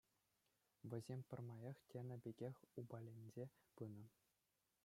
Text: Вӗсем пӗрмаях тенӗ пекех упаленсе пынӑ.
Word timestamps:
Вӗсем 0.89 1.21
пӗрмаях 1.27 1.77
тенӗ 1.89 2.15
пекех 2.23 2.55
упаленсе 2.79 3.45
пынӑ. 3.75 4.05